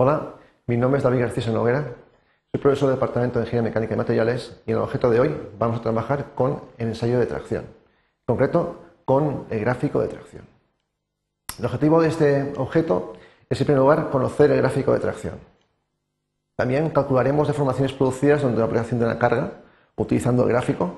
Hola, 0.00 0.34
mi 0.68 0.76
nombre 0.76 0.98
es 0.98 1.02
David 1.02 1.18
García 1.18 1.52
Noguera, 1.52 1.82
soy 2.52 2.60
profesor 2.60 2.88
del 2.88 2.98
Departamento 2.98 3.40
de 3.40 3.46
Ingeniería 3.46 3.68
Mecánica 3.68 3.94
y 3.94 3.96
Materiales 3.96 4.60
y 4.64 4.70
en 4.70 4.76
el 4.76 4.84
objeto 4.84 5.10
de 5.10 5.18
hoy 5.18 5.36
vamos 5.58 5.80
a 5.80 5.82
trabajar 5.82 6.34
con 6.36 6.62
el 6.78 6.86
ensayo 6.86 7.18
de 7.18 7.26
tracción, 7.26 7.64
en 7.64 8.24
concreto 8.24 8.76
con 9.04 9.46
el 9.50 9.58
gráfico 9.58 10.00
de 10.00 10.06
tracción. 10.06 10.44
El 11.58 11.64
objetivo 11.64 12.00
de 12.00 12.08
este 12.10 12.52
objeto 12.58 13.14
es 13.50 13.60
en 13.60 13.66
primer 13.66 13.80
lugar 13.80 14.10
conocer 14.10 14.52
el 14.52 14.58
gráfico 14.58 14.92
de 14.92 15.00
tracción. 15.00 15.34
También 16.54 16.90
calcularemos 16.90 17.48
deformaciones 17.48 17.92
producidas 17.92 18.42
durante 18.42 18.60
la 18.60 18.66
aplicación 18.66 19.00
de 19.00 19.06
una 19.06 19.18
carga 19.18 19.50
utilizando 19.96 20.44
el 20.44 20.50
gráfico. 20.50 20.96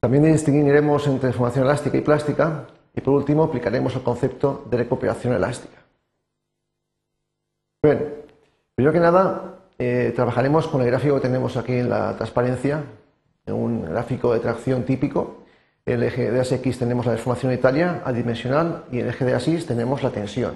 También 0.00 0.22
distinguiremos 0.22 1.08
entre 1.08 1.30
deformación 1.30 1.64
elástica 1.64 1.96
y 1.96 2.02
plástica 2.02 2.68
y 2.94 3.00
por 3.00 3.14
último 3.14 3.42
aplicaremos 3.42 3.96
el 3.96 4.04
concepto 4.04 4.64
de 4.70 4.76
recuperación 4.76 5.34
elástica. 5.34 5.77
Bien, 7.80 8.24
primero 8.74 8.92
que 8.92 8.98
nada 8.98 9.60
eh, 9.78 10.12
trabajaremos 10.16 10.66
con 10.66 10.80
el 10.80 10.88
gráfico 10.88 11.14
que 11.14 11.20
tenemos 11.20 11.56
aquí 11.56 11.74
en 11.74 11.88
la 11.88 12.16
transparencia, 12.16 12.82
en 13.46 13.54
un 13.54 13.84
gráfico 13.84 14.34
de 14.34 14.40
tracción 14.40 14.84
típico. 14.84 15.44
En 15.86 15.94
el 15.94 16.02
eje 16.02 16.32
de 16.32 16.40
ASX 16.40 16.76
tenemos 16.76 17.06
la 17.06 17.12
deformación 17.12 17.52
unitaria 17.52 18.02
adimensional 18.04 18.84
y 18.90 18.98
en 18.98 19.04
el 19.04 19.10
eje 19.10 19.24
de 19.24 19.34
ASIS 19.34 19.66
tenemos 19.66 20.02
la 20.02 20.10
tensión, 20.10 20.54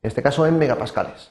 en 0.00 0.08
este 0.08 0.22
caso 0.22 0.46
en 0.46 0.58
megapascales. 0.58 1.30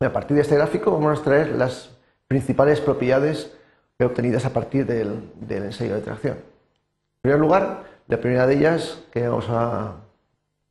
A 0.00 0.10
partir 0.10 0.34
de 0.34 0.40
este 0.40 0.56
gráfico 0.56 0.90
vamos 0.92 1.10
a 1.10 1.14
extraer 1.14 1.48
las 1.50 1.90
principales 2.26 2.80
propiedades 2.80 3.52
obtenidas 4.00 4.46
a 4.46 4.54
partir 4.54 4.86
del, 4.86 5.30
ensayo 5.50 5.94
de 5.94 6.00
tracción. 6.00 6.36
En 6.36 7.20
primer 7.20 7.38
lugar, 7.38 7.84
la 8.08 8.18
primera 8.18 8.46
de 8.46 8.54
ellas 8.54 9.04
que 9.12 9.28
vamos 9.28 9.46
a, 9.50 9.96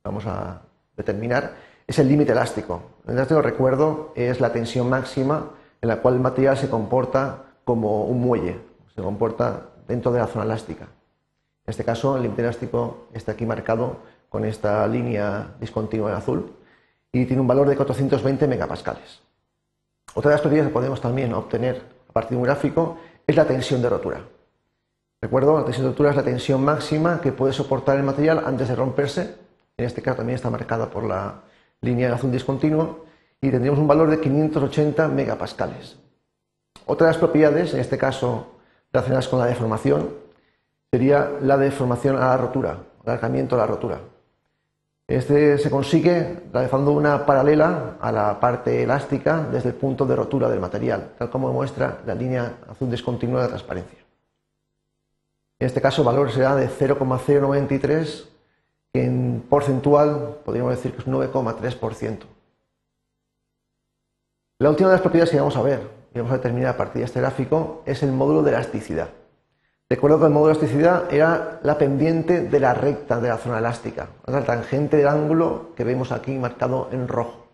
vamos 0.04 0.26
a 0.26 0.64
determinar 0.98 1.71
es 1.92 2.00
el 2.00 2.08
límite 2.08 2.32
elástico. 2.32 2.84
El 3.06 3.16
elástico, 3.16 3.42
recuerdo, 3.42 4.14
es 4.16 4.40
la 4.40 4.54
tensión 4.54 4.90
máxima 4.90 5.50
en 5.82 5.90
la 5.90 5.98
cual 5.98 6.14
el 6.14 6.20
material 6.22 6.56
se 6.56 6.70
comporta 6.70 7.44
como 7.66 8.06
un 8.06 8.22
muelle, 8.22 8.62
se 8.96 9.02
comporta 9.02 9.72
dentro 9.90 10.10
de 10.14 10.20
la 10.20 10.28
zona 10.28 10.46
elástica. 10.46 10.86
En 10.86 11.70
este 11.70 11.84
caso, 11.84 12.16
el 12.16 12.24
límite 12.24 12.44
elástico 12.44 13.08
está 13.14 13.34
aquí 13.34 13.46
marcado 13.46 13.98
con 14.30 14.46
esta 14.46 14.88
línea 14.88 15.56
discontinua 15.60 16.12
en 16.12 16.16
azul 16.16 16.56
y 17.12 17.26
tiene 17.26 17.42
un 17.42 17.48
valor 17.48 17.68
de 17.68 17.76
420 17.76 18.48
megapascales. 18.48 19.20
Otra 20.14 20.30
de 20.30 20.36
las 20.36 20.42
propiedades 20.42 20.70
que 20.70 20.74
podemos 20.74 21.02
también 21.02 21.34
obtener 21.34 21.82
a 22.08 22.14
partir 22.14 22.32
de 22.32 22.38
un 22.38 22.44
gráfico 22.44 23.00
es 23.28 23.36
la 23.36 23.44
tensión 23.44 23.82
de 23.82 23.90
rotura. 23.90 24.22
Recuerdo, 25.22 25.58
la 25.58 25.66
tensión 25.66 25.88
de 25.88 25.92
rotura 25.92 26.12
es 26.12 26.16
la 26.16 26.24
tensión 26.24 26.64
máxima 26.64 27.20
que 27.20 27.34
puede 27.34 27.52
soportar 27.52 27.98
el 27.98 28.04
material 28.04 28.44
antes 28.46 28.70
de 28.70 28.76
romperse. 28.76 29.36
En 29.76 29.86
este 29.86 30.02
caso 30.02 30.18
también 30.18 30.38
está 30.38 30.50
marcada 30.50 30.90
por 30.90 31.04
la 31.04 31.51
línea 31.82 32.08
de 32.08 32.16
azul 32.16 32.32
discontinuo 32.32 33.06
y 33.42 33.50
tendríamos 33.50 33.80
un 33.80 33.88
valor 33.88 34.10
de 34.10 34.20
580 34.20 35.08
megapascales. 35.08 35.98
Otra 36.86 37.08
de 37.08 37.14
las 37.14 37.20
propiedades, 37.20 37.74
en 37.74 37.80
este 37.80 37.98
caso 37.98 38.60
relacionadas 38.94 39.28
con 39.28 39.40
la 39.40 39.46
deformación, 39.46 40.10
sería 40.92 41.32
la 41.42 41.58
deformación 41.58 42.18
a 42.18 42.28
la 42.28 42.38
rotura, 42.38 42.78
alargamiento 43.06 43.56
a 43.56 43.60
la 43.60 43.66
rotura. 43.66 44.00
Este 45.08 45.58
se 45.58 45.70
consigue 45.70 46.44
realizando 46.54 46.92
una 46.92 47.26
paralela 47.26 47.98
a 48.00 48.12
la 48.12 48.40
parte 48.40 48.84
elástica 48.84 49.46
desde 49.52 49.70
el 49.70 49.76
punto 49.76 50.06
de 50.06 50.16
rotura 50.16 50.50
del 50.50 50.60
material, 50.60 51.14
tal 51.18 51.30
como 51.30 51.52
muestra 51.52 52.00
la 52.06 52.16
línea 52.16 52.60
azul 52.70 52.90
discontinua 52.90 53.42
de 53.42 53.48
transparencia. 53.50 54.00
En 55.60 55.68
este 55.68 55.82
caso 55.82 56.02
el 56.02 56.08
valor 56.08 56.32
será 56.32 56.56
de 56.56 56.68
0,093, 56.68 58.31
que 58.94 59.04
en 59.06 59.44
porcentual 59.50 60.38
podríamos 60.44 60.76
decir 60.76 60.92
que 60.92 61.00
es 61.00 61.08
9,3%. 61.08 62.20
La 64.60 64.70
última 64.70 64.90
de 64.90 64.96
las 64.96 65.02
propiedades 65.02 65.32
que 65.32 65.40
vamos 65.40 65.56
a 65.56 65.62
ver 65.62 65.88
y 66.14 66.20
vamos 66.20 66.34
a 66.34 66.38
determinar 66.38 66.76
a 66.76 66.78
partir 66.78 67.00
de 67.00 67.06
este 67.06 67.22
gráfico 67.22 67.82
es 67.86 68.04
el 68.04 68.12
módulo 68.12 68.44
de 68.44 68.52
elasticidad. 68.52 69.10
Recuerdo 69.90 70.20
que 70.20 70.26
el 70.26 70.32
módulo 70.32 70.54
de 70.54 70.60
elasticidad 70.60 71.14
era 71.14 71.60
la 71.64 71.78
pendiente 71.78 72.42
de 72.42 72.60
la 72.60 72.74
recta 72.74 73.20
de 73.20 73.30
la 73.30 73.38
zona 73.38 73.60
elástica, 73.60 74.10
la 74.26 74.44
tangente 74.44 74.98
del 74.98 75.08
ángulo 75.08 75.74
que 75.76 75.84
vemos 75.84 76.12
aquí 76.12 76.38
marcado 76.38 76.90
en 76.92 77.08
rojo. 77.08 77.48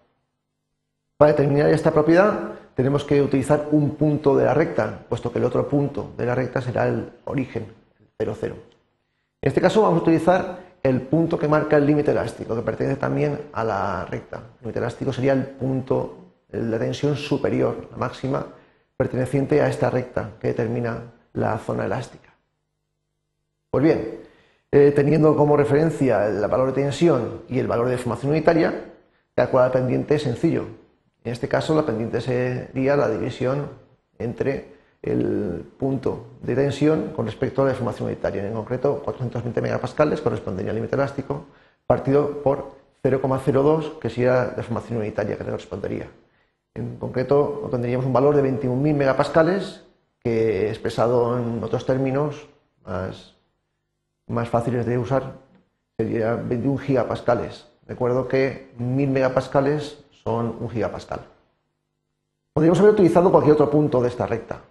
Para 1.17 1.31
determinar 1.31 1.69
esta 1.69 1.91
propiedad 1.91 2.51
tenemos 2.75 3.03
que 3.03 3.21
utilizar 3.21 3.69
un 3.71 3.95
punto 3.95 4.35
de 4.35 4.45
la 4.45 4.53
recta, 4.53 4.99
puesto 5.09 5.31
que 5.31 5.39
el 5.39 5.45
otro 5.45 5.67
punto 5.67 6.11
de 6.15 6.25
la 6.25 6.35
recta 6.35 6.61
será 6.61 6.87
el 6.87 7.11
origen, 7.25 7.73
el 7.99 8.07
0, 8.19 8.35
0. 8.39 8.55
En 9.41 9.47
este 9.47 9.61
caso 9.61 9.81
vamos 9.81 9.99
a 9.99 10.03
utilizar 10.03 10.66
el 10.87 11.01
punto 11.01 11.37
que 11.37 11.47
marca 11.47 11.77
el 11.77 11.85
límite 11.85 12.11
elástico, 12.11 12.55
que 12.55 12.61
pertenece 12.61 12.97
también 12.97 13.39
a 13.53 13.63
la 13.63 14.05
recta. 14.05 14.37
El 14.37 14.61
límite 14.61 14.79
elástico 14.79 15.13
sería 15.13 15.33
el 15.33 15.43
punto 15.43 16.17
de 16.49 16.79
tensión 16.79 17.15
superior, 17.15 17.89
la 17.91 17.97
máxima, 17.97 18.45
perteneciente 18.95 19.61
a 19.61 19.67
esta 19.67 19.89
recta 19.89 20.31
que 20.39 20.47
determina 20.49 21.13
la 21.33 21.57
zona 21.59 21.85
elástica. 21.85 22.33
Pues 23.69 23.83
bien, 23.83 24.19
eh, 24.71 24.91
teniendo 24.95 25.35
como 25.35 25.57
referencia 25.57 26.27
el 26.27 26.39
valor 26.47 26.67
de 26.67 26.81
tensión 26.81 27.43
y 27.49 27.59
el 27.59 27.67
valor 27.67 27.85
de 27.85 27.91
deformación 27.91 28.31
unitaria, 28.31 28.85
calcular 29.35 29.67
la 29.67 29.73
pendiente 29.73 30.15
es 30.15 30.23
sencillo. 30.23 30.67
En 31.23 31.33
este 31.33 31.47
caso, 31.47 31.75
la 31.75 31.85
pendiente 31.85 32.21
sería 32.21 32.95
la 32.95 33.09
división 33.09 33.69
entre 34.17 34.76
el 35.01 35.65
punto 35.77 36.25
de 36.41 36.55
tensión 36.55 37.13
con 37.15 37.25
respecto 37.25 37.61
a 37.61 37.65
la 37.65 37.71
deformación 37.71 38.07
unitaria. 38.07 38.45
En 38.45 38.53
concreto, 38.53 39.01
420 39.03 39.61
megapascales 39.61 40.21
correspondería 40.21 40.71
al 40.71 40.75
límite 40.75 40.95
elástico, 40.95 41.45
partido 41.85 42.41
por 42.43 42.71
0,02, 43.03 43.99
que 43.99 44.09
sería 44.09 44.33
la 44.33 44.45
deformación 44.47 44.99
unitaria 44.99 45.37
que 45.37 45.43
le 45.43 45.51
correspondería. 45.51 46.07
En 46.73 46.97
concreto, 46.97 47.61
obtendríamos 47.63 48.05
un 48.05 48.13
valor 48.13 48.35
de 48.35 48.43
21.000 48.43 48.93
megapascales 48.95 49.83
que 50.23 50.69
expresado 50.69 51.37
en 51.37 51.63
otros 51.63 51.85
términos 51.85 52.47
más, 52.85 54.49
fáciles 54.49 54.85
de 54.85 54.97
usar 54.97 55.33
sería 55.97 56.35
21 56.35 56.77
gigapascales. 56.77 57.67
Recuerdo 57.87 58.27
que 58.27 58.71
1000 58.77 59.09
megapascales 59.09 60.03
son 60.23 60.57
un 60.59 60.69
gigapascal. 60.69 61.21
Podríamos 62.53 62.79
haber 62.79 62.91
utilizado 62.91 63.31
cualquier 63.31 63.53
otro 63.53 63.69
punto 63.69 64.01
de 64.01 64.09
esta 64.09 64.27
recta. 64.27 64.61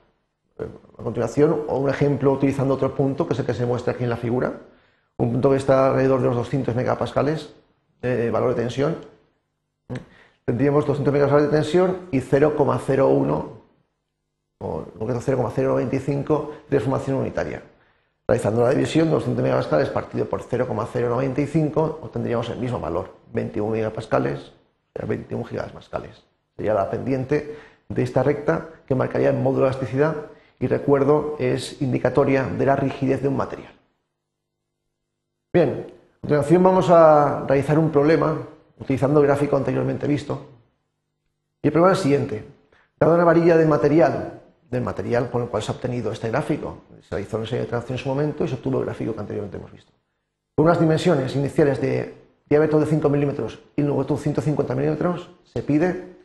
A 0.59 1.03
continuación, 1.03 1.65
o 1.69 1.78
un 1.78 1.91
ejemplo 1.91 2.33
utilizando 2.33 2.75
otro 2.75 2.94
punto, 2.94 3.27
que 3.27 3.34
es 3.34 3.41
el 3.41 3.47
que 3.47 3.53
se 3.53 3.67
muestra 3.67 3.93
aquí 3.93 4.05
en 4.05 4.11
la 4.11 4.17
figura, 4.17 4.55
un 5.19 5.33
punto 5.33 5.50
que 5.50 5.56
está 5.56 5.89
alrededor 5.89 6.21
de 6.21 6.27
los 6.28 6.37
200 6.37 6.75
megapascales 6.75 7.55
de 8.00 8.31
valor 8.31 8.55
de 8.55 8.62
tensión. 8.62 8.97
Tendríamos 10.45 10.87
200 10.87 11.12
megapascales 11.12 11.50
de 11.50 11.56
tensión 11.56 11.99
y 12.11 12.21
0,01 12.21 13.49
o 14.59 14.84
en 14.84 14.99
concreto 14.99 15.21
0,095 15.21 16.53
de 16.71 16.77
deformación 16.77 17.16
unitaria. 17.19 17.62
Realizando 18.27 18.62
la 18.62 18.71
división 18.71 19.09
de 19.09 19.15
200 19.15 19.43
megapascales 19.43 19.89
partido 19.91 20.27
por 20.27 20.43
0,095 20.43 22.00
obtendríamos 22.03 22.49
el 22.49 22.59
mismo 22.59 22.81
valor, 22.81 23.15
21 23.33 23.71
megapascales, 23.71 24.53
21 25.06 25.45
gigapascales. 25.45 26.25
Sería 26.56 26.72
la 26.75 26.91
pendiente 26.91 27.59
de 27.89 28.03
esta 28.03 28.22
recta 28.22 28.69
que 28.87 28.95
marcaría 28.95 29.31
el 29.31 29.37
módulo 29.37 29.66
de 29.66 29.72
elasticidad 29.72 30.16
y 30.59 30.67
recuerdo 30.67 31.37
es 31.39 31.81
indicatoria 31.83 32.44
de 32.44 32.67
la 32.67 32.77
rigidez 32.77 33.22
de 33.22 33.28
un 33.28 33.37
material. 33.37 33.72
Bien, 35.53 35.87
a 36.17 36.21
continuación 36.21 36.62
vamos 36.62 36.91
a 36.91 37.44
realizar 37.47 37.78
un 37.78 37.91
problema 37.91 38.39
utilizando 38.78 39.21
el 39.21 39.27
gráfico 39.27 39.56
anteriormente 39.56 40.06
visto. 40.06 40.47
Y 41.62 41.69
el 41.69 41.72
problema 41.72 41.93
es 41.93 41.99
el 41.99 42.03
siguiente. 42.03 42.45
Dada 42.99 43.15
una 43.15 43.25
varilla 43.25 43.56
de 43.56 43.66
material 43.66 44.43
del 44.71 44.83
material 44.83 45.31
con 45.31 45.43
el 45.43 45.49
cual 45.49 45.62
se 45.62 45.71
ha 45.71 45.75
obtenido 45.75 46.12
este 46.12 46.28
gráfico. 46.28 46.78
Se 47.03 47.15
realizó 47.15 47.37
una 47.37 47.47
serie 47.47 47.65
de 47.65 47.71
tracción 47.71 47.97
en 47.97 48.03
su 48.03 48.09
momento 48.09 48.45
y 48.45 48.49
se 48.49 48.55
obtuvo 48.55 48.78
el 48.81 48.84
gráfico 48.84 49.15
que 49.15 49.21
anteriormente 49.21 49.56
hemos 49.56 49.72
visto. 49.72 49.93
Con 50.55 50.66
unas 50.66 50.81
dimensiones 50.81 51.37
iniciales 51.37 51.81
de 51.81 52.15
diámetro 52.49 52.81
de 52.81 52.87
5 52.87 53.09
milímetros 53.09 53.60
y 53.77 53.83
longitud 53.83 54.16
de 54.16 54.22
150 54.22 54.75
milímetros, 54.75 55.31
se 55.45 55.63
pide, 55.63 56.16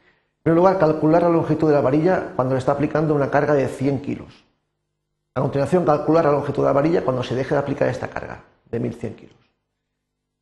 primer 0.44 0.58
lugar, 0.58 0.80
calcular 0.80 1.24
la 1.24 1.30
longitud 1.30 1.68
de 1.68 1.76
la 1.76 1.82
varilla 1.82 2.34
cuando 2.36 2.56
le 2.56 2.60
está 2.60 2.72
aplicando 2.72 3.14
una 3.14 3.30
carga 3.30 3.54
de 3.54 3.68
100 3.68 4.02
kilos. 4.02 4.44
A 5.36 5.42
continuación, 5.42 5.86
calcular 5.86 6.26
la 6.26 6.32
longitud 6.32 6.64
de 6.64 6.68
la 6.68 6.74
varilla 6.74 7.04
cuando 7.04 7.24
se 7.24 7.36
deje 7.36 7.54
de 7.54 7.60
aplicar 7.60 7.88
esta 7.88 8.08
carga 8.08 8.44
de 8.70 8.80
1100 8.80 9.16
kilos. 9.16 9.36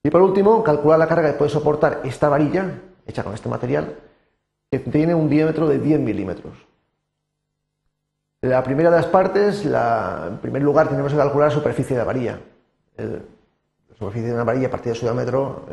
Y 0.04 0.10
por 0.10 0.22
último, 0.22 0.64
calcular 0.64 0.98
la 0.98 1.08
carga 1.08 1.32
que 1.32 1.38
puede 1.38 1.52
soportar 1.52 2.02
esta 2.06 2.30
varilla, 2.30 2.80
hecha 3.06 3.24
con 3.24 3.34
este 3.34 3.50
material, 3.50 3.98
que 4.72 4.80
tiene 4.80 5.14
un 5.14 5.30
diámetro 5.30 5.68
de 5.68 5.80
10 5.80 6.00
milímetros. 6.00 6.54
La 8.42 8.64
primera 8.64 8.90
de 8.90 8.96
las 8.96 9.08
partes, 9.08 9.66
en 9.66 10.38
primer 10.38 10.62
lugar, 10.62 10.88
tenemos 10.88 11.12
que 11.12 11.18
calcular 11.18 11.50
la 11.50 11.56
superficie 11.56 11.96
de 11.96 12.02
la 12.02 12.06
varilla. 12.06 12.40
la 12.96 13.96
superficie 13.98 14.30
de 14.30 14.34
una 14.34 14.46
varilla 14.46 14.68
a 14.68 14.72
partir 14.72 14.94
de 14.94 15.00
su 15.00 15.06
diámetro, 15.06 15.66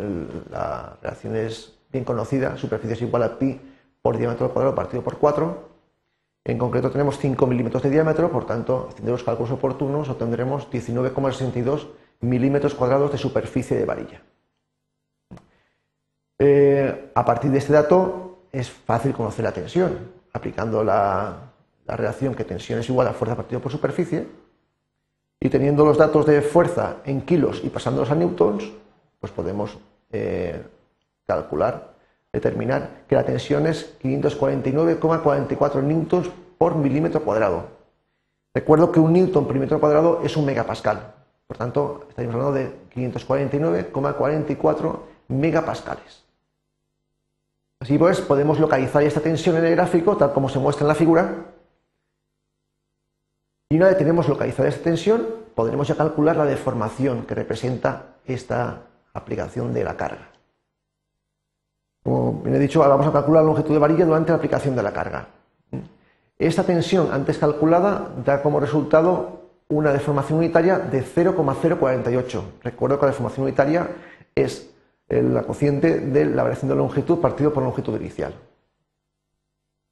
la 0.51 0.97
relación 1.01 1.37
es 1.37 1.75
bien 1.93 2.05
conocida, 2.05 2.57
superficie 2.57 2.95
es 2.95 3.03
igual 3.03 3.23
a 3.23 3.39
pi 3.39 3.61
por 4.07 4.19
diámetro 4.19 4.53
cuadrado 4.53 4.73
partido 4.73 5.03
por 5.03 5.19
4. 5.19 5.69
En 6.45 6.59
concreto 6.59 6.93
tenemos 6.93 7.19
5 7.19 7.45
milímetros 7.49 7.83
de 7.83 7.91
diámetro, 7.91 8.31
por 8.31 8.47
tanto, 8.47 8.87
haciendo 8.89 9.11
los 9.11 9.25
cálculos 9.25 9.51
oportunos, 9.51 10.09
obtendremos 10.09 10.71
19,62 10.71 11.89
milímetros 12.21 12.77
cuadrados 12.77 13.11
de 13.11 13.19
superficie 13.19 13.77
de 13.77 13.85
varilla. 13.85 14.23
Eh, 16.39 17.11
a 17.17 17.25
partir 17.25 17.51
de 17.51 17.59
este 17.59 17.73
dato, 17.73 18.43
es 18.53 18.71
fácil 18.71 19.13
conocer 19.13 19.45
la 19.45 19.51
tensión, 19.51 19.99
aplicando 20.33 20.85
la, 20.85 21.51
relación 21.89 22.37
que 22.37 22.45
tensión 22.45 22.79
es 22.79 22.89
igual 22.89 23.09
a 23.09 23.13
fuerza 23.13 23.35
partido 23.35 23.61
por 23.61 23.73
superficie, 23.73 24.29
y 25.41 25.49
teniendo 25.49 25.85
los 25.85 25.99
datos 25.99 26.27
de 26.27 26.43
fuerza 26.43 26.99
en 27.05 27.23
kilos 27.23 27.61
y 27.65 27.71
pasándolos 27.71 28.13
a 28.13 28.15
newtons, 28.15 28.71
pues 29.19 29.33
podemos 29.33 29.77
eh, 30.13 30.63
calcular, 31.27 31.96
determinar 32.37 33.03
que 33.09 33.17
la 33.17 33.25
tensión 33.25 33.67
es 33.67 33.99
549,44 34.03 35.83
newtons 35.83 36.31
por 36.59 36.77
milímetro 36.77 37.23
cuadrado. 37.23 37.65
Recuerdo 38.55 38.93
que 38.93 39.01
un 39.01 39.13
newton 39.13 39.45
por 39.45 39.55
milímetro 39.55 39.81
cuadrado 39.81 40.21
es 40.23 40.37
un 40.37 40.47
megapascal. 40.47 41.15
Por 41.47 41.57
tanto, 41.57 42.05
estaríamos 42.09 42.37
hablando 42.37 42.59
de 42.59 42.73
549,44 42.95 44.99
megapascales. 45.29 46.25
Así 47.81 47.99
pues, 47.99 48.21
podemos 48.21 48.59
localizar 48.59 49.03
esta 49.03 49.21
tensión 49.21 49.57
en 49.57 49.67
el 49.67 49.77
gráfico, 49.77 50.17
tal 50.17 50.33
como 50.33 50.49
se 50.49 50.59
muestra 50.59 50.85
en 50.85 50.89
la 50.89 50.95
figura. 50.95 51.35
Y 53.69 53.77
una 53.77 53.89
vez 53.89 53.99
tenemos 53.99 54.27
localizada 54.29 54.69
esta 54.69 54.85
tensión, 54.85 55.27
podremos 55.55 55.89
ya 55.89 55.97
calcular 55.97 56.37
la 56.37 56.47
deformación 56.47 57.27
que 57.27 57.35
representa 57.35 58.15
esta 58.25 58.83
aplicación 59.13 59.75
de 59.75 59.85
la 59.85 59.97
carga. 59.97 60.36
Como 62.07 62.35
bien 62.35 62.55
he 62.55 62.59
dicho, 62.61 62.81
ahora 62.81 62.95
vamos 62.95 63.09
a 63.09 63.13
calcular 63.13 63.43
la 63.43 63.49
longitud 63.49 63.75
de 63.75 63.81
varilla 63.81 64.05
durante 64.07 64.31
la 64.31 64.37
aplicación 64.37 64.77
de 64.77 64.83
la 64.85 64.93
carga. 64.93 65.27
Esta 66.39 66.63
tensión 66.63 67.09
antes 67.11 67.37
calculada 67.37 68.13
da 68.25 68.43
como 68.43 68.61
resultado 68.61 69.41
una 69.69 69.93
deformación 69.93 70.39
unitaria 70.39 70.79
de 70.79 71.03
0,048. 71.03 72.45
Recuerdo 72.63 73.01
que 73.01 73.07
la 73.07 73.11
deformación 73.11 73.43
unitaria 73.47 73.89
es 74.37 74.71
la 75.09 75.43
cociente 75.43 75.99
de 75.99 76.27
la 76.27 76.45
variación 76.45 76.69
de 76.69 76.77
longitud 76.77 77.19
partido 77.19 77.53
por 77.53 77.65
longitud 77.65 77.99
inicial. 78.01 78.35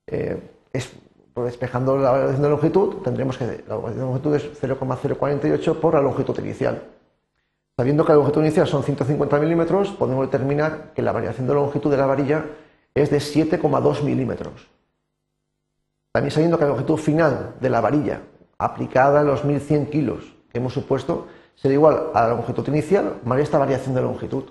Eh, 0.07 0.39
pues 0.71 1.47
despejando 1.47 1.99
la 1.99 2.13
variación 2.13 2.43
de 2.43 2.49
longitud, 2.49 2.95
tendremos 3.03 3.37
que 3.37 3.65
la 3.67 3.75
variación 3.75 3.99
de 3.99 4.05
longitud 4.05 4.35
es 4.37 4.61
0,048 4.61 5.81
por 5.81 5.95
la 5.95 6.01
longitud 6.01 6.39
inicial. 6.39 6.81
Sabiendo 7.77 8.05
que 8.05 8.13
la 8.13 8.19
longitud 8.19 8.41
inicial 8.41 8.69
son 8.69 8.85
150 8.85 9.37
milímetros, 9.41 9.91
podemos 9.91 10.31
determinar 10.31 10.93
que 10.95 11.03
la 11.03 11.11
variación 11.11 11.49
de 11.49 11.55
longitud 11.55 11.91
de 11.91 11.97
la 11.97 12.07
varilla 12.07 12.45
es 12.95 13.11
de 13.11 13.19
7,2 13.19 14.03
milímetros. 14.05 14.69
También 16.13 16.31
sabiendo 16.31 16.57
que 16.57 16.65
la 16.65 16.71
longitud 16.71 16.97
final 16.97 17.57
de 17.61 17.71
la 17.71 17.81
varilla 17.81 18.21
aplicada 18.59 19.21
a 19.21 19.25
los 19.25 19.45
1100 19.45 19.87
kilos 19.87 20.37
que 20.53 20.59
hemos 20.59 20.73
supuesto 20.73 21.27
será 21.57 21.75
igual 21.75 22.11
a 22.15 22.23
la 22.23 22.29
longitud 22.29 22.67
inicial 22.69 23.17
más 23.25 23.41
esta 23.41 23.59
variación 23.59 23.97
de 23.97 24.03
longitud. 24.03 24.45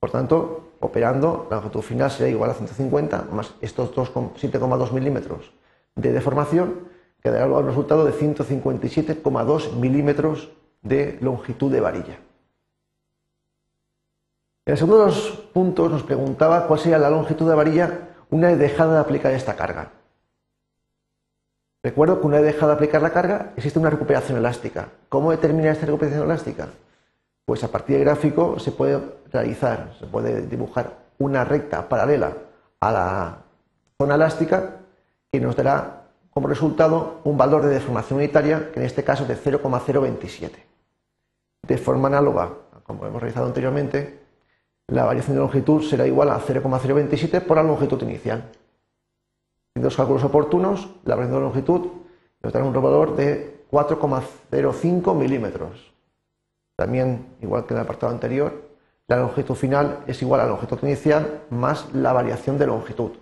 Por 0.00 0.10
tanto, 0.10 0.72
operando, 0.80 1.46
la 1.48 1.58
longitud 1.58 1.82
final 1.82 2.10
será 2.10 2.28
igual 2.28 2.50
a 2.50 2.54
150 2.54 3.28
más 3.30 3.54
estos 3.60 3.94
7,2 3.94 4.90
milímetros 4.90 5.52
de 5.94 6.10
deformación, 6.10 6.88
que 7.22 7.30
dará 7.30 7.44
el 7.44 7.66
resultado 7.66 8.04
de 8.04 8.12
157,2 8.12 9.74
milímetros 9.74 10.50
de 10.82 11.18
longitud 11.20 11.70
de 11.70 11.80
varilla. 11.80 12.18
En 14.64 14.72
el 14.72 14.78
segundo 14.78 15.00
de 15.00 15.06
los 15.06 15.30
puntos 15.52 15.90
nos 15.90 16.04
preguntaba 16.04 16.68
cuál 16.68 16.78
sería 16.78 16.98
la 16.98 17.10
longitud 17.10 17.48
de 17.48 17.54
varilla 17.56 18.10
una 18.30 18.48
vez 18.48 18.58
dejada 18.58 18.94
de 18.94 19.00
aplicar 19.00 19.32
esta 19.32 19.56
carga. 19.56 19.90
Recuerdo 21.82 22.20
que 22.20 22.26
una 22.28 22.36
vez 22.36 22.54
dejado 22.54 22.68
de 22.68 22.76
aplicar 22.76 23.02
la 23.02 23.10
carga, 23.10 23.52
existe 23.56 23.80
una 23.80 23.90
recuperación 23.90 24.38
elástica. 24.38 24.88
¿Cómo 25.08 25.32
determina 25.32 25.72
esta 25.72 25.86
recuperación 25.86 26.22
elástica? 26.22 26.68
Pues 27.44 27.64
a 27.64 27.72
partir 27.72 27.96
del 27.96 28.04
gráfico 28.04 28.60
se 28.60 28.70
puede 28.70 29.00
realizar, 29.32 29.94
se 29.98 30.06
puede 30.06 30.46
dibujar 30.46 30.96
una 31.18 31.44
recta 31.44 31.88
paralela 31.88 32.32
a 32.78 32.92
la 32.92 33.38
zona 33.98 34.14
elástica 34.14 34.76
que 35.32 35.40
nos 35.40 35.56
dará 35.56 36.04
como 36.30 36.46
resultado 36.46 37.20
un 37.24 37.36
valor 37.36 37.62
de 37.64 37.74
deformación 37.74 38.20
unitaria, 38.20 38.70
que 38.70 38.78
en 38.78 38.86
este 38.86 39.02
caso 39.02 39.24
es 39.24 39.28
de 39.28 39.36
0,027. 39.36 40.66
De 41.66 41.78
forma 41.78 42.06
análoga, 42.06 42.50
como 42.84 43.06
hemos 43.06 43.20
realizado 43.20 43.46
anteriormente, 43.46 44.21
la 44.92 45.04
variación 45.04 45.36
de 45.36 45.40
longitud 45.40 45.82
será 45.82 46.06
igual 46.06 46.30
a 46.30 46.38
0,027 46.38 47.40
por 47.40 47.56
la 47.56 47.62
longitud 47.62 48.00
inicial. 48.02 48.50
En 49.74 49.82
los 49.82 49.96
cálculos 49.96 50.22
oportunos, 50.22 50.90
la 51.04 51.14
variación 51.14 51.40
de 51.40 51.46
longitud 51.46 51.86
nos 52.42 52.52
dará 52.52 52.64
un 52.64 52.74
valor 52.74 53.16
de 53.16 53.64
4,05 53.70 55.14
milímetros. 55.14 55.92
También, 56.76 57.26
igual 57.40 57.64
que 57.64 57.72
en 57.72 57.78
el 57.78 57.84
apartado 57.84 58.12
anterior, 58.12 58.70
la 59.08 59.16
longitud 59.16 59.54
final 59.54 60.00
es 60.06 60.20
igual 60.20 60.40
a 60.40 60.44
la 60.44 60.50
longitud 60.50 60.78
inicial 60.82 61.40
más 61.48 61.92
la 61.94 62.12
variación 62.12 62.58
de 62.58 62.66
longitud. 62.66 63.12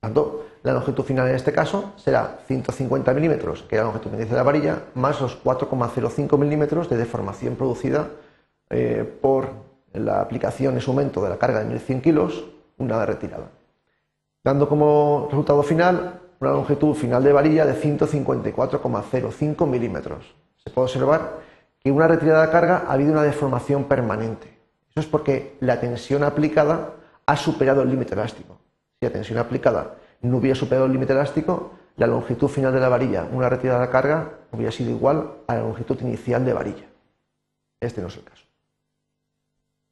Por 0.00 0.44
la 0.62 0.72
longitud 0.74 1.04
final 1.04 1.28
en 1.28 1.36
este 1.36 1.52
caso 1.52 1.92
será 1.96 2.40
150 2.46 3.14
milímetros, 3.14 3.62
que 3.62 3.76
es 3.76 3.80
la 3.80 3.86
longitud 3.86 4.10
inicial 4.10 4.30
de 4.30 4.36
la 4.36 4.42
varilla, 4.42 4.82
más 4.94 5.20
los 5.20 5.42
4,05 5.42 6.36
milímetros 6.36 6.90
de 6.90 6.98
deformación 6.98 7.56
producida 7.56 8.10
eh, 8.70 9.10
por 9.22 9.67
la 9.92 10.20
aplicación 10.20 10.74
en 10.74 10.80
su 10.80 10.92
momento 10.92 11.22
de 11.22 11.30
la 11.30 11.38
carga 11.38 11.60
de 11.60 11.66
1100 11.66 12.00
kilos, 12.00 12.44
una 12.78 13.04
retirada 13.04 13.48
dando 14.48 14.66
como 14.66 15.26
resultado 15.30 15.62
final 15.62 16.20
una 16.40 16.52
longitud 16.52 16.94
final 16.94 17.22
de 17.22 17.34
varilla 17.34 17.66
de 17.66 17.74
154,05 17.74 19.66
milímetros. 19.66 20.34
Se 20.56 20.70
puede 20.70 20.86
observar 20.86 21.40
que 21.80 21.90
una 21.90 22.08
retirada 22.08 22.46
de 22.46 22.52
carga 22.52 22.84
ha 22.88 22.92
habido 22.92 23.12
una 23.12 23.24
deformación 23.24 23.84
permanente. 23.84 24.58
Eso 24.88 25.00
es 25.00 25.06
porque 25.06 25.58
la 25.60 25.80
tensión 25.80 26.22
aplicada 26.22 26.94
ha 27.26 27.36
superado 27.36 27.82
el 27.82 27.90
límite 27.90 28.14
elástico. 28.14 28.58
Si 28.98 29.06
la 29.06 29.12
tensión 29.12 29.38
aplicada 29.38 29.96
no 30.22 30.38
hubiera 30.38 30.54
superado 30.54 30.86
el 30.86 30.92
límite 30.92 31.12
elástico, 31.12 31.72
la 31.96 32.06
longitud 32.06 32.48
final 32.48 32.72
de 32.72 32.80
la 32.80 32.88
varilla, 32.88 33.28
una 33.30 33.50
retirada 33.50 33.82
de 33.82 33.90
carga, 33.90 34.38
hubiera 34.52 34.72
sido 34.72 34.90
igual 34.90 35.30
a 35.46 35.56
la 35.56 35.60
longitud 35.60 36.00
inicial 36.00 36.42
de 36.44 36.54
varilla. 36.54 36.86
Este 37.80 38.00
no 38.00 38.06
es 38.08 38.16
el 38.16 38.24
caso. 38.24 38.47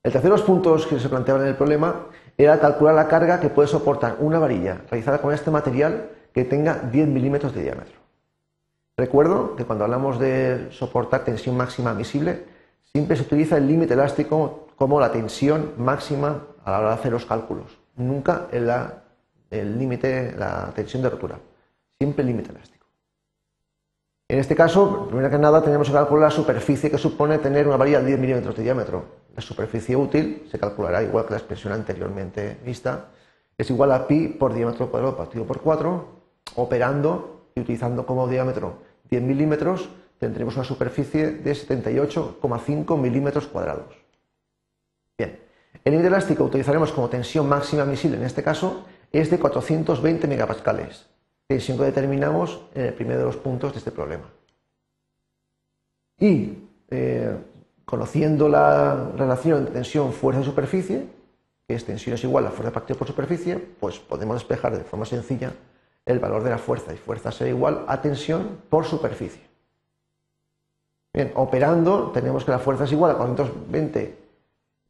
El 0.07 0.13
tercero 0.13 0.35
de 0.35 0.39
los 0.39 0.47
puntos 0.47 0.87
que 0.87 1.01
se 1.01 1.09
planteaban 1.09 1.43
en 1.43 1.49
el 1.49 1.57
problema 1.57 2.07
era 2.39 2.61
calcular 2.61 2.95
la 2.95 3.09
carga 3.09 3.41
que 3.41 3.49
puede 3.49 3.67
soportar 3.67 4.19
una 4.21 4.39
varilla 4.39 4.83
realizada 4.89 5.21
con 5.21 5.35
este 5.35 5.51
material 5.51 6.11
que 6.33 6.45
tenga 6.45 6.79
10 6.79 7.09
milímetros 7.09 7.53
de 7.53 7.65
diámetro. 7.65 7.97
Recuerdo 8.97 9.57
que 9.57 9.65
cuando 9.65 9.83
hablamos 9.83 10.21
de 10.21 10.69
soportar 10.71 11.25
tensión 11.25 11.57
máxima 11.57 11.91
admisible, 11.91 12.45
siempre 12.85 13.17
se 13.17 13.23
utiliza 13.23 13.57
el 13.57 13.67
límite 13.67 13.95
elástico 13.95 14.69
como 14.77 15.01
la 15.01 15.11
tensión 15.11 15.73
máxima 15.77 16.41
a 16.65 16.71
la 16.71 16.79
hora 16.79 16.89
de 16.91 16.95
hacer 16.95 17.11
los 17.11 17.27
cálculos, 17.27 17.77
nunca 17.97 18.47
el 18.53 19.77
límite, 19.77 20.37
la 20.39 20.71
tensión 20.73 21.03
de 21.03 21.11
rotura, 21.11 21.41
siempre 21.99 22.23
el 22.23 22.29
límite 22.29 22.53
elástico. 22.53 22.76
En 24.29 24.41
este 24.41 24.57
caso, 24.57 25.07
primero 25.07 25.31
que 25.31 25.39
nada, 25.39 25.63
tenemos 25.63 25.87
que 25.87 25.95
calcular 25.95 26.25
la 26.25 26.35
superficie 26.35 26.91
que 26.91 26.99
supone 26.99 27.39
tener 27.39 27.69
una 27.69 27.77
varilla 27.77 28.01
de 28.01 28.07
10 28.07 28.19
milímetros 28.19 28.57
de 28.57 28.65
diámetro. 28.65 29.05
La 29.37 29.41
superficie 29.41 29.95
útil 29.95 30.49
se 30.51 30.59
calculará 30.59 31.01
igual 31.01 31.27
que 31.27 31.31
la 31.31 31.37
expresión 31.37 31.73
anteriormente 31.73 32.59
vista, 32.65 33.11
es 33.57 33.71
igual 33.71 33.93
a 33.93 34.09
pi 34.09 34.27
por 34.27 34.53
diámetro 34.53 34.91
cuadrado 34.91 35.17
partido 35.17 35.47
por 35.47 35.61
4, 35.61 36.09
operando 36.57 37.51
y 37.55 37.61
utilizando 37.61 38.05
como 38.05 38.27
diámetro 38.27 38.79
10 39.11 39.23
milímetros, 39.23 39.91
tendremos 40.19 40.57
una 40.57 40.65
superficie 40.65 41.31
de 41.31 41.53
78,5 41.53 42.99
milímetros 42.99 43.47
cuadrados. 43.47 43.95
Bien, 45.17 45.39
el 45.85 45.93
límite 45.93 46.09
elástico 46.09 46.43
que 46.43 46.49
utilizaremos 46.49 46.91
como 46.91 47.09
tensión 47.09 47.49
máxima 47.49 47.83
admisible 47.83 48.17
en 48.17 48.25
este 48.25 48.43
caso 48.43 48.87
es 49.13 49.31
de 49.31 49.39
420 49.39 50.27
megapascales 50.27 51.07
tensión 51.47 51.79
que 51.79 51.85
determinamos 51.85 52.61
en 52.75 52.87
el 52.87 52.95
primero 52.95 53.21
de 53.21 53.27
los 53.27 53.37
puntos 53.37 53.73
de 53.73 53.79
este 53.79 53.91
problema. 53.91 54.25
Y 56.19 56.59
eh, 56.91 57.37
conociendo 57.85 58.49
la 58.49 59.11
relación 59.17 59.59
entre 59.59 59.75
tensión, 59.75 60.13
fuerza 60.13 60.41
y 60.41 60.45
superficie, 60.45 61.07
que 61.67 61.75
es 61.75 61.85
tensión 61.85 62.15
es 62.15 62.25
igual 62.25 62.47
a 62.47 62.51
fuerza 62.51 62.73
partida 62.73 62.99
por 62.99 63.07
superficie, 63.07 63.57
pues 63.59 63.99
podemos 63.99 64.37
despejar 64.37 64.77
de 64.77 64.85
forma 64.85 65.05
sencilla 65.05 65.53
el 66.05 66.21
valor 66.21 66.45
de 66.45 66.51
la 66.51 66.59
fuerza 66.59 66.95
y 66.95 66.97
fuerza 66.97 67.33
será 67.33 67.51
igual 67.51 67.85
a 67.89 68.01
tensión 68.01 68.61
por 68.71 68.85
superficie. 68.85 69.43
Bien, 71.13 71.33
operando 71.35 72.11
tenemos 72.13 72.45
que 72.45 72.53
la 72.53 72.59
fuerza 72.59 72.85
es 72.85 72.93
igual 72.93 73.13
a 73.13 73.17
420 73.17 74.19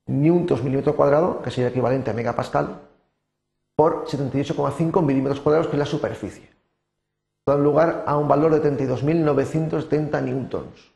newtons 0.07 0.63
milímetro 0.63 0.95
cuadrado, 0.95 1.41
que 1.41 1.51
sería 1.51 1.71
equivalente 1.71 2.11
a 2.11 2.15
megapascal, 2.15 2.81
por 3.77 4.07
78,5 4.07 5.03
milímetros 5.03 5.41
cuadrados, 5.41 5.69
que 5.69 5.77
es 5.77 5.79
la 5.79 5.87
superficie. 5.87 6.51
Da 7.47 7.57
lugar 7.57 8.03
a 8.07 8.17
un 8.17 8.27
valor 8.27 8.59
de 8.59 8.63
32.970 8.63 10.23
newtons. 10.23 10.93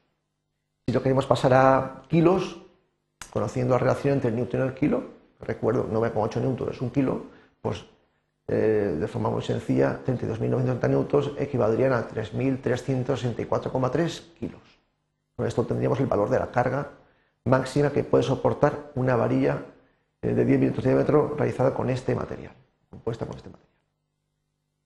Si 0.86 0.92
lo 0.92 1.02
queremos 1.02 1.26
pasar 1.26 1.52
a 1.54 2.02
kilos, 2.08 2.62
conociendo 3.30 3.74
la 3.74 3.78
relación 3.78 4.14
entre 4.14 4.30
el 4.30 4.36
newton 4.36 4.60
y 4.60 4.62
el 4.64 4.74
kilo, 4.74 5.04
recuerdo 5.40 5.88
9,8 5.88 6.40
newtons 6.40 6.74
es 6.74 6.80
un 6.80 6.90
kilo, 6.90 7.26
pues 7.62 7.84
eh, 8.48 8.96
de 8.98 9.06
forma 9.06 9.30
muy 9.30 9.42
sencilla, 9.42 10.00
32.970 10.04 10.88
newtons 10.88 11.30
equivaldrían 11.38 11.92
a 11.92 12.08
3.364,3 12.08 14.34
kilos. 14.34 14.62
Con 15.36 15.46
esto 15.46 15.64
tendríamos 15.64 16.00
el 16.00 16.06
valor 16.06 16.28
de 16.30 16.40
la 16.40 16.50
carga 16.50 16.88
máxima 17.44 17.90
que 17.90 18.02
puede 18.02 18.24
soportar 18.24 18.90
una 18.96 19.14
varilla 19.14 19.62
eh, 20.22 20.34
de 20.34 20.44
10 20.44 20.58
milímetros 20.58 20.84
de 20.84 20.90
diámetro 20.90 21.36
realizada 21.36 21.72
con 21.72 21.88
este 21.90 22.12
material. 22.14 22.54
Compuesta 22.90 23.26
con 23.26 23.36
este 23.36 23.48
material. 23.48 23.70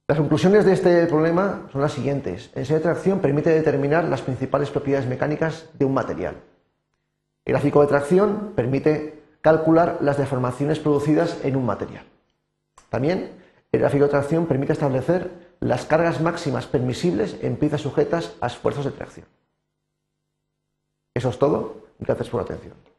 Las 0.07 0.19
conclusiones 0.19 0.67
de 0.67 0.73
este 0.75 1.07
problema 1.07 1.67
son 1.73 1.81
las 1.81 1.93
siguientes. 1.93 2.51
El 2.53 2.61
ensayo 2.61 2.79
de 2.79 2.85
tracción 2.85 3.21
permite 3.21 3.51
determinar 3.51 4.05
las 4.05 4.21
principales 4.21 4.71
propiedades 4.71 5.09
mecánicas 5.09 5.71
de 5.79 5.87
un 5.87 5.95
material. 5.95 6.37
El 7.47 7.55
gráfico 7.55 7.81
de 7.81 7.87
tracción 7.87 8.53
permite 8.55 9.23
calcular 9.41 9.99
las 10.01 10.19
deformaciones 10.19 10.79
producidas 10.79 11.39
en 11.43 11.57
un 11.57 11.65
material. 11.65 12.05
También 12.91 13.33
el 13.73 13.81
gráfico 13.81 14.05
de 14.05 14.11
tracción 14.11 14.47
permite 14.47 14.75
establecer 14.75 15.31
las 15.61 15.87
cargas 15.87 16.21
máximas 16.21 16.67
permisibles 16.67 17.39
en 17.43 17.57
piezas 17.57 17.81
sujetas 17.81 18.35
a 18.41 18.47
esfuerzos 18.47 18.85
de 18.85 18.91
tracción. 18.91 19.27
Eso 21.15 21.31
es 21.31 21.39
todo. 21.39 21.85
Gracias 21.99 22.29
por 22.29 22.41
la 22.41 22.45
atención. 22.45 22.94